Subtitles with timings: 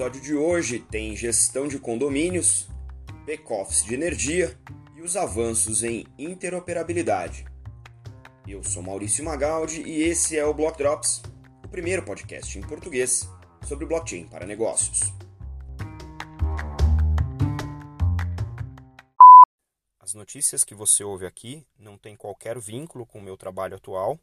[0.00, 2.66] episódio de hoje tem gestão de condomínios,
[3.26, 4.58] back-office de energia
[4.96, 7.44] e os avanços em interoperabilidade.
[8.48, 11.20] Eu sou Maurício Magaldi e esse é o Block Drops,
[11.62, 13.28] o primeiro podcast em português
[13.68, 15.12] sobre blockchain para negócios.
[20.00, 24.18] As notícias que você ouve aqui não têm qualquer vínculo com o meu trabalho atual,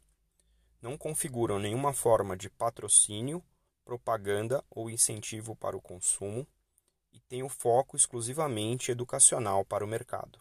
[0.82, 3.40] não configuram nenhuma forma de patrocínio,
[3.88, 6.46] propaganda ou incentivo para o consumo
[7.10, 10.38] e têm o foco exclusivamente educacional para o mercado.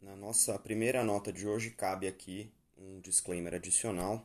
[0.00, 4.24] Na nossa primeira nota de hoje, cabe aqui um disclaimer adicional.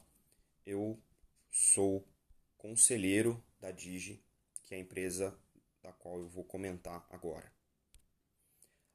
[0.64, 1.02] Eu
[1.50, 2.08] sou
[2.60, 4.24] conselheiro da Digi,
[4.66, 5.36] que é a empresa
[5.82, 7.52] da qual eu vou comentar agora.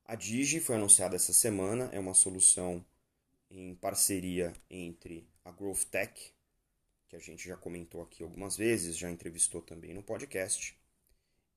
[0.05, 2.85] A Digi foi anunciada essa semana, é uma solução
[3.51, 6.33] em parceria entre a Growth Tech,
[7.11, 10.75] que a gente já comentou aqui algumas vezes, já entrevistou também no podcast,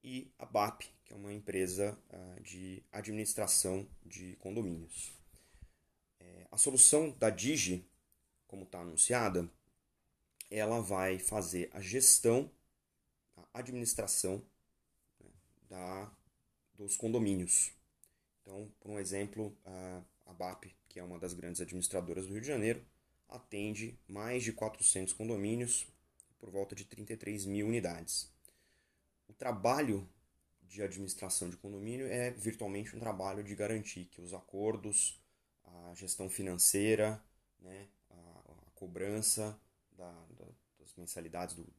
[0.04, 5.14] e a BAP, que é uma empresa uh, de administração de condomínios.
[6.20, 7.88] É, a solução da Digi,
[8.48, 9.50] como está anunciada,
[10.52, 12.52] ela vai fazer a gestão,
[13.38, 14.44] a administração
[15.22, 15.32] né,
[15.70, 16.12] da,
[16.76, 17.72] dos condomínios
[18.44, 19.58] então, por um exemplo,
[20.26, 22.86] a BAP, que é uma das grandes administradoras do Rio de Janeiro,
[23.34, 25.88] atende mais de 400 condomínios
[26.40, 28.32] por volta de 33 mil unidades.
[29.28, 30.08] O trabalho
[30.62, 35.20] de administração de condomínio é virtualmente um trabalho de garantir que os acordos,
[35.64, 37.22] a gestão financeira,
[37.60, 39.60] né, a, a cobrança
[39.92, 40.46] da, da,
[40.80, 41.74] das mensalidades do, do,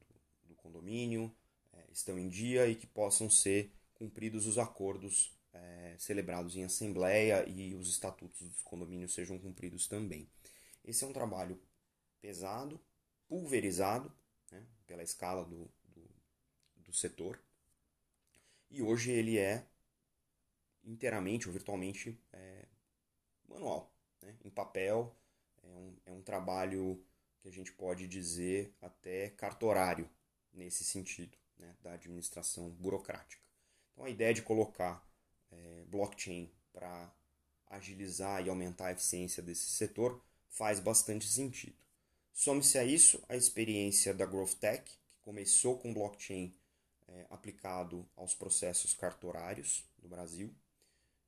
[0.49, 1.33] do condomínio
[1.73, 7.47] é, estão em dia e que possam ser cumpridos os acordos é, celebrados em assembleia
[7.47, 10.27] e os estatutos dos condomínios sejam cumpridos também.
[10.85, 11.59] Esse é um trabalho
[12.21, 12.79] pesado,
[13.27, 14.13] pulverizado
[14.51, 16.07] né, pela escala do, do,
[16.77, 17.41] do setor
[18.69, 19.65] e hoje ele é
[20.83, 22.65] inteiramente ou virtualmente é,
[23.47, 23.91] manual,
[24.21, 25.15] né, em papel.
[25.63, 27.03] É um, é um trabalho
[27.39, 30.07] que a gente pode dizer até cartorário
[30.53, 33.41] nesse sentido, né, da administração burocrática.
[33.91, 35.03] Então a ideia de colocar
[35.51, 37.11] é, blockchain para
[37.67, 40.21] agilizar e aumentar a eficiência desse setor
[40.55, 41.75] faz bastante sentido.
[42.33, 46.53] Some-se a isso a experiência da Growth Tech, que começou com blockchain
[47.07, 50.53] é, aplicado aos processos cartorários do Brasil,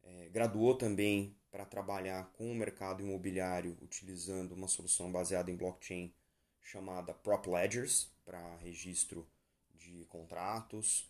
[0.03, 6.13] é, graduou também para trabalhar com o mercado imobiliário utilizando uma solução baseada em blockchain
[6.61, 9.27] chamada Prop Ledgers para registro
[9.75, 11.09] de contratos,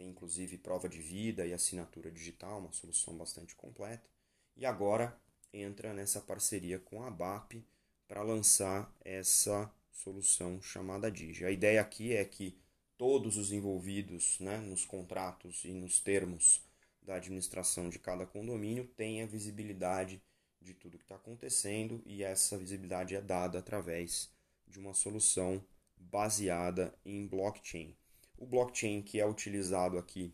[0.00, 4.08] tem inclusive prova de vida e assinatura digital, uma solução bastante completa.
[4.56, 5.14] E agora
[5.52, 7.64] entra nessa parceria com a BAP
[8.06, 11.44] para lançar essa solução chamada Digi.
[11.44, 12.58] A ideia aqui é que
[12.96, 16.62] todos os envolvidos né, nos contratos e nos termos
[17.02, 20.22] da administração de cada condomínio tenha visibilidade
[20.60, 24.30] de tudo que está acontecendo e essa visibilidade é dada através
[24.66, 25.64] de uma solução
[25.96, 27.96] baseada em blockchain.
[28.36, 30.32] O blockchain que é utilizado aqui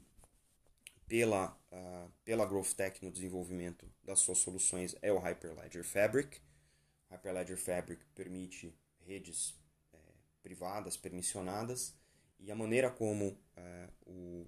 [1.07, 6.41] pela, uh, pela Growth Tech no desenvolvimento das suas soluções é o Hyperledger Fabric.
[7.09, 9.55] O Hyperledger Fabric permite redes
[9.93, 9.99] é,
[10.43, 11.95] privadas, permissionadas,
[12.41, 14.47] e a maneira como é, o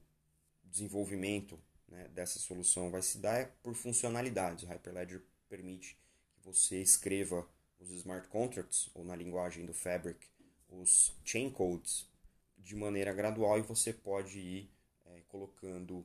[0.65, 4.65] desenvolvimento né, dessa solução vai se dar é por funcionalidades.
[4.65, 5.97] O Hyperledger permite
[6.35, 7.49] que você escreva
[7.79, 10.27] os smart contracts, ou na linguagem do Fabric,
[10.69, 12.11] os chain codes
[12.57, 14.71] de maneira gradual e você pode ir
[15.07, 16.05] é, colocando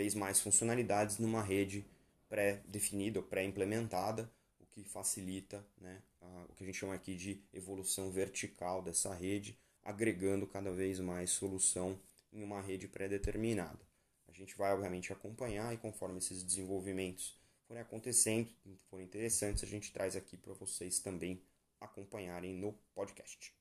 [0.00, 1.84] vez mais funcionalidades numa rede
[2.26, 7.38] pré-definida ou pré-implementada, o que facilita né, a, o que a gente chama aqui de
[7.52, 12.00] evolução vertical dessa rede, agregando cada vez mais solução
[12.32, 13.78] em uma rede pré-determinada.
[14.26, 18.48] A gente vai, obviamente, acompanhar e conforme esses desenvolvimentos forem acontecendo,
[18.88, 21.42] forem interessantes, a gente traz aqui para vocês também
[21.78, 23.59] acompanharem no podcast.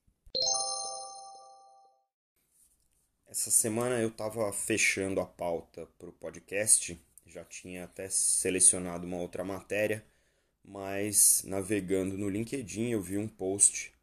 [3.31, 9.17] Essa semana eu estava fechando a pauta para o podcast, já tinha até selecionado uma
[9.17, 10.03] outra matéria,
[10.63, 13.93] mas navegando no LinkedIn eu vi um post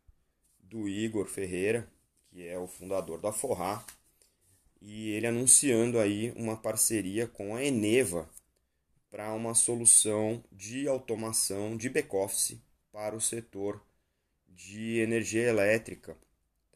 [0.60, 1.90] do Igor Ferreira,
[2.28, 3.84] que é o fundador da Forrar,
[4.80, 8.30] e ele anunciando aí uma parceria com a Eneva
[9.10, 12.60] para uma solução de automação de back-office
[12.92, 13.84] para o setor
[14.46, 16.16] de energia elétrica,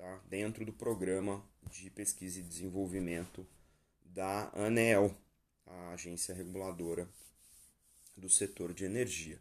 [0.00, 0.20] tá?
[0.28, 3.46] dentro do programa de pesquisa e desenvolvimento
[4.02, 5.14] da ANEEL,
[5.66, 7.06] a agência reguladora
[8.16, 9.38] do setor de energia.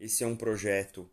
[0.00, 1.08] Esse é um projeto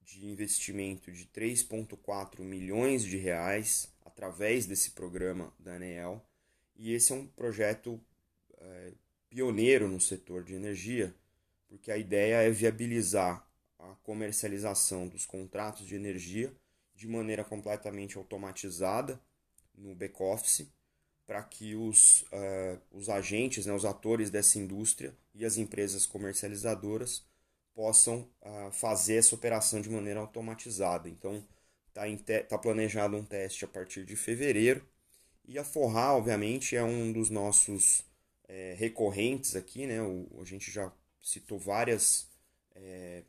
[0.00, 6.24] de investimento de 3,4 milhões de reais através desse programa da ANEEL.
[6.76, 8.00] E esse é um projeto
[8.58, 8.92] é,
[9.28, 11.12] pioneiro no setor de energia,
[11.66, 13.44] porque a ideia é viabilizar
[13.78, 16.54] a comercialização dos contratos de energia
[16.96, 19.20] de maneira completamente automatizada
[19.76, 20.66] no back-office,
[21.26, 27.24] para que os, uh, os agentes, né, os atores dessa indústria e as empresas comercializadoras
[27.74, 31.08] possam uh, fazer essa operação de maneira automatizada.
[31.08, 31.44] Então,
[31.86, 34.86] está tá planejado um teste a partir de fevereiro.
[35.44, 38.04] E a Forrar, obviamente, é um dos nossos
[38.48, 39.86] é, recorrentes aqui.
[39.86, 40.00] Né?
[40.02, 42.28] O, a gente já citou várias
[42.74, 43.22] é,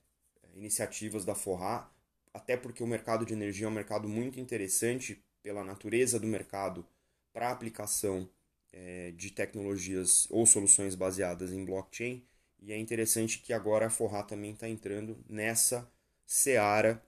[0.55, 1.91] iniciativas da Forrar,
[2.37, 6.87] até porque o mercado de energia é um mercado muito interessante pela natureza do mercado
[7.33, 8.29] para aplicação
[8.71, 12.23] é, de tecnologias ou soluções baseadas em blockchain.
[12.59, 15.91] E é interessante que agora a Forrar também está entrando nessa
[16.27, 17.03] seara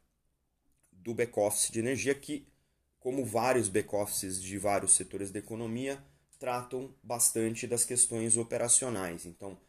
[0.92, 2.48] do back-office de energia, que,
[3.00, 6.04] como vários back-offices de vários setores da economia,
[6.40, 9.28] tratam bastante das questões operacionais.
[9.28, 9.60] Então,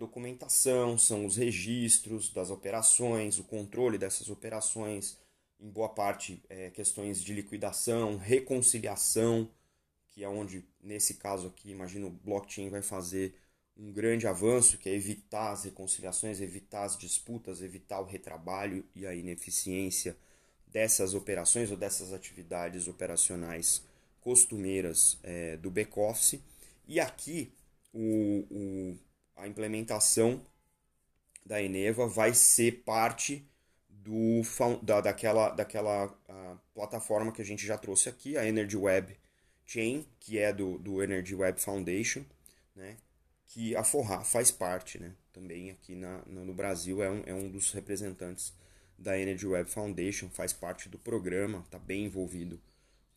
[0.00, 5.18] documentação, são os registros das operações, o controle dessas operações,
[5.60, 9.48] em boa parte é, questões de liquidação, reconciliação,
[10.08, 13.34] que é onde, nesse caso aqui, imagino o blockchain vai fazer
[13.76, 19.06] um grande avanço, que é evitar as reconciliações, evitar as disputas, evitar o retrabalho e
[19.06, 20.16] a ineficiência
[20.66, 23.82] dessas operações ou dessas atividades operacionais
[24.20, 26.40] costumeiras é, do back-office.
[26.86, 27.52] E aqui
[27.92, 28.98] o, o
[29.40, 30.40] a implementação
[31.44, 33.46] da Eneva vai ser parte
[33.88, 34.42] do,
[34.82, 36.14] da, daquela, daquela
[36.74, 39.16] plataforma que a gente já trouxe aqui, a Energy Web
[39.66, 42.24] Chain, que é do, do Energy Web Foundation,
[42.74, 42.96] né,
[43.46, 47.48] que a Forra faz parte né, também aqui na, no Brasil, é um, é um
[47.50, 48.52] dos representantes
[48.98, 52.60] da Energy Web Foundation, faz parte do programa, está bem envolvido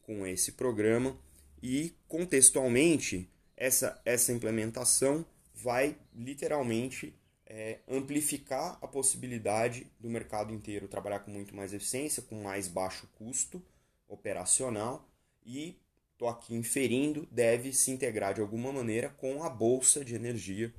[0.02, 1.18] com esse programa.
[1.62, 5.26] E contextualmente essa, essa implementação
[5.64, 7.16] vai literalmente
[7.46, 13.08] é, amplificar a possibilidade do mercado inteiro trabalhar com muito mais eficiência, com mais baixo
[13.18, 13.64] custo
[14.08, 15.08] operacional
[15.46, 15.80] e
[16.12, 20.74] estou aqui inferindo, deve se integrar de alguma maneira com a bolsa de energia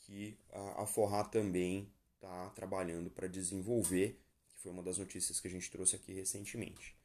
[0.00, 4.18] que a, Forra também está trabalhando para desenvolver,
[4.48, 6.96] que foi uma das notícias que a gente trouxe aqui recentemente.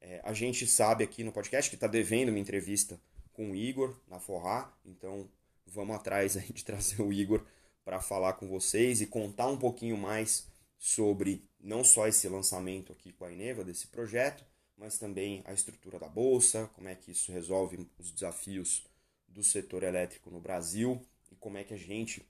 [0.00, 3.00] É, a gente sabe aqui no podcast que está devendo uma entrevista
[3.32, 5.28] com o Igor na Forra, então
[5.68, 7.44] vamos atrás aí de trazer o Igor
[7.84, 10.46] para falar com vocês e contar um pouquinho mais
[10.78, 14.44] sobre não só esse lançamento aqui com a Eneva desse projeto,
[14.76, 18.86] mas também a estrutura da bolsa, como é que isso resolve os desafios
[19.26, 22.26] do setor elétrico no Brasil e como é que a gente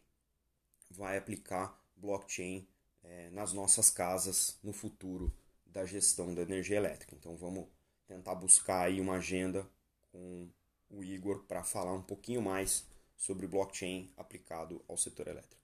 [0.91, 2.67] vai aplicar blockchain
[3.02, 5.32] é, nas nossas casas no futuro
[5.67, 7.14] da gestão da energia elétrica.
[7.14, 7.67] Então vamos
[8.06, 9.69] tentar buscar aí uma agenda
[10.11, 10.49] com
[10.91, 12.87] o Igor para falar um pouquinho mais
[13.19, 15.59] sobre blockchain aplicado ao setor elétrico.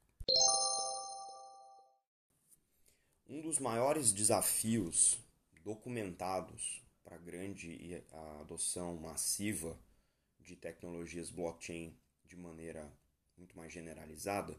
[3.27, 5.19] Um dos maiores desafios
[5.62, 8.05] documentados para a grande
[8.41, 9.79] adoção massiva
[10.41, 11.97] de tecnologias blockchain
[12.27, 12.93] de maneira
[13.37, 14.55] muito mais generalizada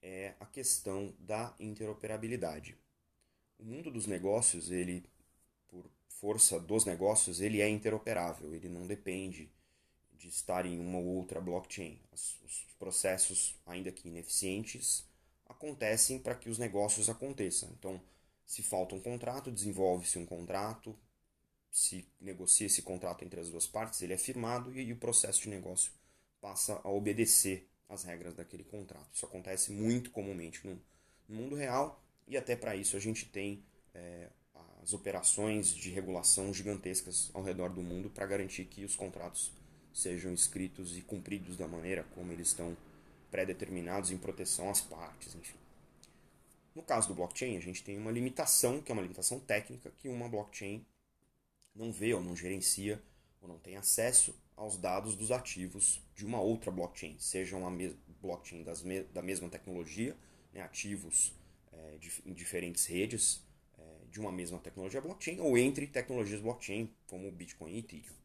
[0.00, 2.76] é a questão da interoperabilidade.
[3.58, 5.04] O mundo dos negócios, ele
[5.68, 9.50] por força dos negócios, ele é interoperável, ele não depende
[10.18, 11.98] de estar em uma ou outra blockchain.
[12.12, 15.04] Os, os processos, ainda que ineficientes,
[15.46, 17.70] acontecem para que os negócios aconteçam.
[17.78, 18.00] Então,
[18.46, 20.96] se falta um contrato, desenvolve-se um contrato,
[21.70, 25.42] se negocia esse contrato entre as duas partes, ele é firmado e, e o processo
[25.42, 25.90] de negócio
[26.40, 29.08] passa a obedecer às regras daquele contrato.
[29.12, 30.80] Isso acontece muito comumente no,
[31.28, 34.28] no mundo real e até para isso a gente tem é,
[34.82, 39.50] as operações de regulação gigantescas ao redor do mundo para garantir que os contratos
[39.94, 42.76] sejam escritos e cumpridos da maneira como eles estão
[43.30, 45.56] pré-determinados em proteção às partes, enfim.
[46.74, 50.08] No caso do blockchain, a gente tem uma limitação, que é uma limitação técnica, que
[50.08, 50.84] uma blockchain
[51.74, 53.00] não vê ou não gerencia
[53.40, 57.70] ou não tem acesso aos dados dos ativos de uma outra blockchain, seja uma
[58.20, 60.16] blockchain me da mesma tecnologia,
[60.52, 61.32] né, ativos
[61.72, 63.42] é, em diferentes redes
[63.78, 68.23] é, de uma mesma tecnologia blockchain, ou entre tecnologias blockchain, como o Bitcoin e Ethereum.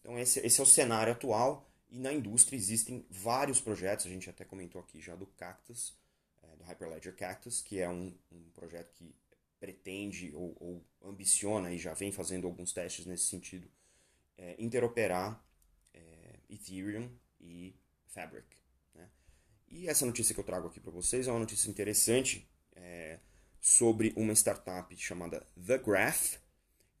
[0.00, 4.30] Então esse, esse é o cenário atual e na indústria existem vários projetos, a gente
[4.30, 5.96] até comentou aqui já do Cactus,
[6.42, 9.14] é, do Hyperledger Cactus, que é um, um projeto que
[9.58, 13.68] pretende ou, ou, ambiciona e já vem fazendo alguns testes nesse sentido,
[14.38, 15.44] é, interoperar
[15.92, 17.74] é, Ethereum e
[18.06, 18.46] Fabric.
[18.94, 19.08] Né?
[19.68, 23.18] E essa notícia que eu trago aqui para vocês é uma notícia interessante é,
[23.60, 26.36] sobre uma startup chamada The Graph,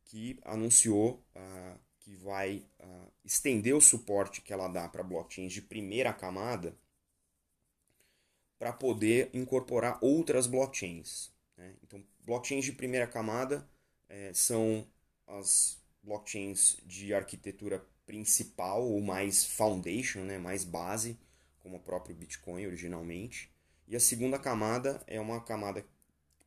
[0.04, 5.62] que anunciou uh, que vai uh, estender o suporte que ela dá para blockchains de
[5.62, 6.76] primeira camada
[8.58, 11.30] para poder incorporar outras blockchains.
[11.56, 11.74] Né?
[11.82, 13.66] Então, blockchains de primeira camada
[14.08, 14.86] é, são
[15.26, 21.18] as blockchains de arquitetura principal ou mais foundation, né, mais base,
[21.60, 23.50] como o próprio Bitcoin originalmente.
[23.86, 25.84] E a segunda camada é uma camada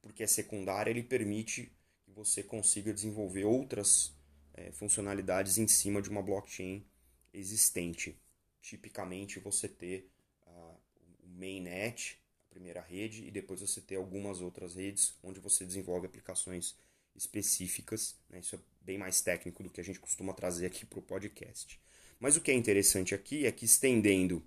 [0.02, 1.72] porque é secundária, ele permite
[2.04, 4.14] que você consiga desenvolver outras
[4.54, 6.86] é, funcionalidades em cima de uma blockchain
[7.34, 8.18] existente.
[8.62, 10.10] Tipicamente você ter
[10.46, 10.78] uh,
[11.24, 16.06] o mainnet, a primeira rede, e depois você ter algumas outras redes onde você desenvolve
[16.06, 16.78] aplicações
[17.16, 18.16] específicas.
[18.30, 18.40] Né?
[18.40, 21.80] Isso é bem mais técnico do que a gente costuma trazer aqui para o podcast.
[22.20, 24.46] Mas o que é interessante aqui é que estendendo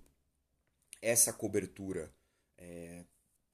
[1.01, 2.11] essa cobertura
[2.57, 3.05] é,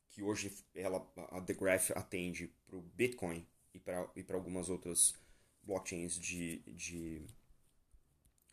[0.10, 5.16] que hoje ela, a The Graph atende para o Bitcoin e para algumas outras
[5.64, 7.22] blockchains de, de,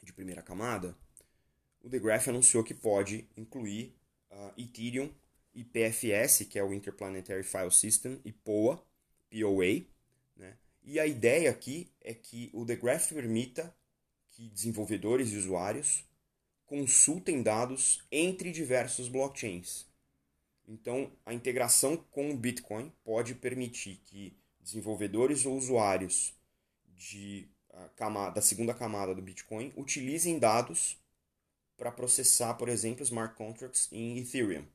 [0.02, 0.96] de primeira camada,
[1.82, 3.96] o The Graph anunciou que pode incluir
[4.30, 5.12] uh, Ethereum
[5.54, 8.84] e PFS, que é o Interplanetary File System, e POA,
[9.30, 9.86] POA,
[10.36, 10.56] né?
[10.82, 13.74] E a ideia aqui é que o The Graph permita
[14.30, 16.04] que desenvolvedores e usuários
[16.66, 19.86] consultem dados entre diversos blockchains.
[20.68, 26.32] Então, a integração com o Bitcoin pode permitir que desenvolvedores ou usuários
[27.00, 27.49] de,
[27.97, 30.99] camada, da segunda camada do Bitcoin utilizem dados
[31.76, 34.66] para processar, por exemplo, smart contracts em Ethereum.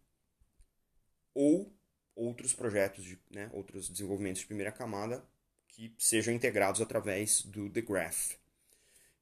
[1.33, 1.71] Ou
[2.15, 5.23] outros projetos, de, né, outros desenvolvimentos de primeira camada
[5.67, 8.31] que sejam integrados através do The Graph.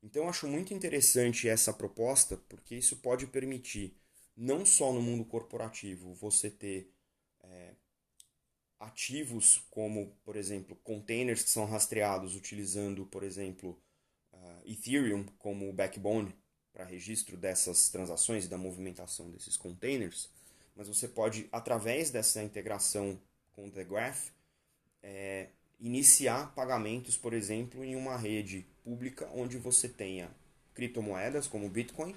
[0.01, 3.97] Então, acho muito interessante essa proposta, porque isso pode permitir,
[4.35, 6.93] não só no mundo corporativo, você ter
[7.41, 7.73] é,
[8.83, 13.79] ativos como, por exemplo, containers que são rastreados utilizando, por exemplo,
[14.33, 16.35] uh, Ethereum como backbone
[16.71, 20.29] para registro dessas transações e da movimentação desses containers,
[20.75, 23.19] mas você pode, através dessa integração
[23.53, 24.29] com o The Graph,
[25.03, 25.49] é,
[25.79, 30.31] iniciar pagamentos, por exemplo, em uma rede pública onde você tenha
[30.73, 32.15] criptomoedas como Bitcoin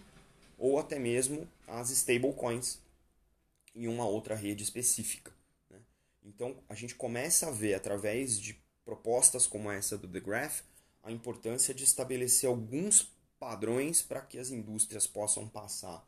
[0.57, 2.79] ou até mesmo as stablecoins
[3.75, 5.36] em uma outra rede específica.
[6.27, 10.63] Então a gente começa a ver através de propostas como essa do The Graph
[11.03, 16.05] a importância de estabelecer alguns padrões para que as indústrias possam passar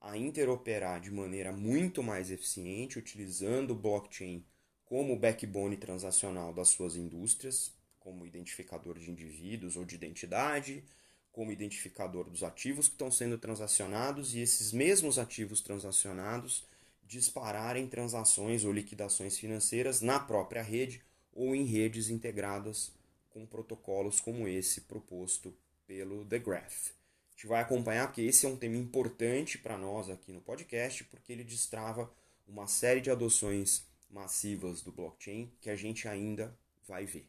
[0.00, 4.44] a interoperar de maneira muito mais eficiente, utilizando o blockchain
[4.84, 10.82] como backbone transacional das suas indústrias, como identificador de indivíduos ou de identidade,
[11.30, 16.66] como identificador dos ativos que estão sendo transacionados e esses mesmos ativos transacionados
[17.10, 21.02] dispararem transações ou liquidações financeiras na própria rede
[21.32, 22.92] ou em redes integradas
[23.30, 25.52] com protocolos como esse proposto
[25.88, 26.90] pelo The Graph.
[26.90, 31.02] A gente vai acompanhar porque esse é um tema importante para nós aqui no podcast,
[31.04, 32.08] porque ele destrava
[32.46, 37.28] uma série de adoções massivas do blockchain que a gente ainda vai ver.